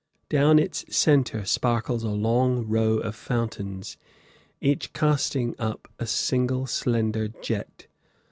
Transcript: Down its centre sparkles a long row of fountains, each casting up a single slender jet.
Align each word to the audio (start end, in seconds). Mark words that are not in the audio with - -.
Down 0.29 0.57
its 0.57 0.83
centre 0.89 1.45
sparkles 1.45 2.01
a 2.01 2.09
long 2.09 2.65
row 2.67 2.93
of 2.97 3.15
fountains, 3.15 3.97
each 4.59 4.93
casting 4.93 5.53
up 5.59 5.87
a 5.99 6.07
single 6.07 6.65
slender 6.65 7.27
jet. 7.27 7.85